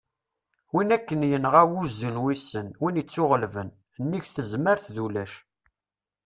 [0.73, 3.69] win akken yenɣa "wuzzu n wissen", win ittuɣellben:
[4.03, 5.33] nnig tezmert d ulac